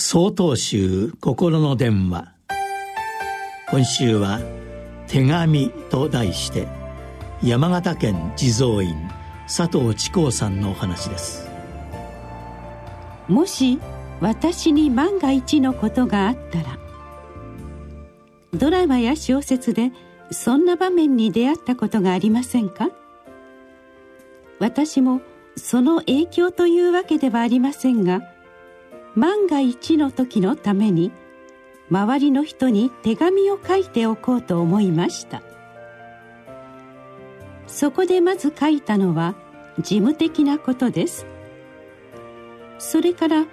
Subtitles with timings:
[0.00, 2.32] 総統集心の電話。
[3.68, 4.38] 今週は
[5.08, 6.68] 「手紙」と題して
[7.42, 8.94] 山形県地蔵院
[9.48, 11.50] 佐藤智光さんのお話です。
[13.26, 13.80] もし
[14.20, 16.78] 私に万が一のことがあったら
[18.54, 19.90] ドラマや小説で
[20.30, 22.90] そんな場面に出会ったことがありませんか？
[24.60, 25.22] 私も
[25.56, 28.22] その影響というわけではありませんが
[29.18, 31.10] 万が一の時のために
[31.90, 35.42] 周りの人に手紙を書いておこうと思いました。
[37.66, 39.34] そこでまず書いたのは
[39.78, 41.26] 事務的なことです。
[42.78, 43.46] それから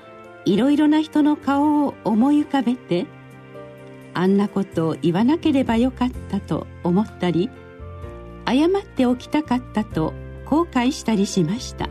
[0.45, 3.08] いろいろな人の顔を思い浮かべて
[4.13, 7.50] あんなことを言わなければよかったと思ったり
[8.47, 10.13] 謝っておきたかったと
[10.45, 11.89] 後悔したりしました。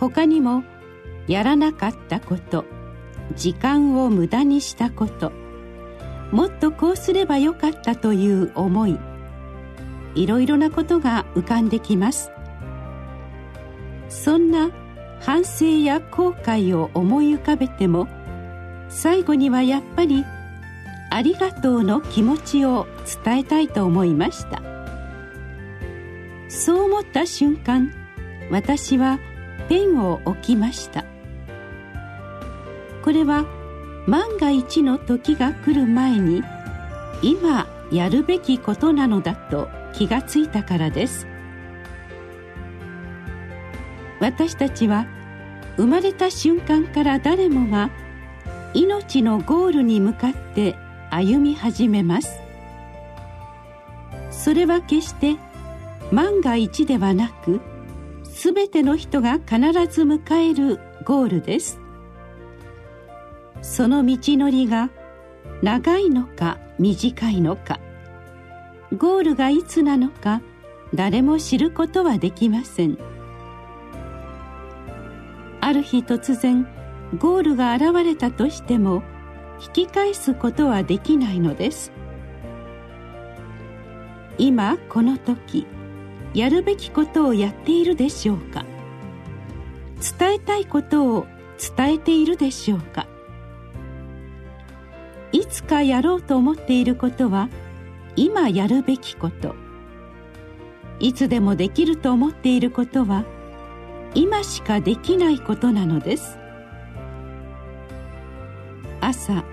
[0.00, 0.64] 他にも
[1.28, 2.64] やらなかったこと。
[3.34, 5.32] 時間を無駄にしたこと。
[6.30, 8.98] もっとこうすればよかったという思い。
[10.14, 12.30] いろいろなことが浮かんできます。
[14.08, 14.70] そんな
[15.20, 18.06] 反省や後悔を思い浮かべても
[18.88, 20.24] 最後にはやっぱり
[21.10, 22.86] 「ありがとう」の気持ちを
[23.24, 24.62] 伝えたいと思いました。
[26.48, 27.92] そう思った瞬間
[28.50, 29.18] 私は
[29.68, 31.04] ペンを置きました。
[33.06, 33.46] これは
[34.08, 36.42] 万が一の時が来る前に
[37.22, 41.28] 今やるべきことなのだと気がついたからです。
[44.18, 45.06] 私たちは
[45.76, 47.90] 生まれた瞬間から誰もが
[48.74, 50.74] 命のゴールに向かって
[51.08, 52.40] 歩み始めます。
[54.32, 55.36] それは決して
[56.10, 57.60] 万が一ではなく
[58.24, 61.85] 全ての人が必ず迎えるゴールです。
[63.62, 64.90] その道のりが
[65.62, 67.80] 長いのか短いのか
[68.96, 70.40] ゴールがいつなのか
[70.94, 72.96] 誰も知ることはできません。
[75.60, 76.66] ある日突然
[77.18, 79.02] ゴールが現れたとしても
[79.66, 81.90] 引き返すことはできないのです。
[84.38, 85.66] 今この時
[86.34, 88.64] やるべきことをやっているでしょうか？
[90.18, 91.26] 伝えたいことを
[91.76, 93.08] 伝えているでしょうか？
[95.46, 97.48] いつかやろうと思っていることは
[98.16, 99.54] 今やるべきこと。
[100.98, 103.24] いつでもできると思っていることは
[104.14, 106.36] 今しかできないことなのです。
[109.00, 109.44] 朝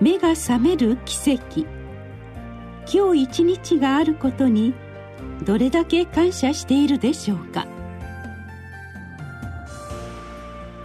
[0.00, 1.66] 目が覚める奇跡。
[2.90, 4.72] 今日一日があることに
[5.44, 7.66] どれだけ感謝しているでしょうか。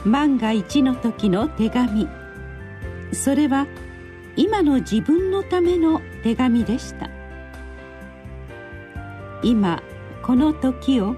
[0.04, 2.10] 万が一の時の手紙。
[3.14, 3.66] それは
[4.38, 7.10] 今の自分のための手紙でした。
[9.44, 9.82] 今
[10.24, 11.16] この時を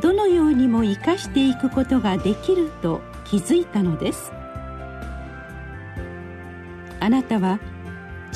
[0.00, 4.32] どのようにも生かしていくことができると気づいたのです。
[7.00, 7.60] あなたは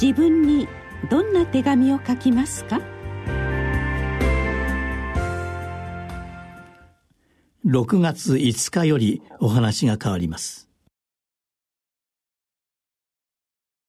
[0.00, 0.68] 自分に
[1.10, 2.80] どんな手紙を書きますか
[7.64, 10.68] ？6月5日よりお話が変わります。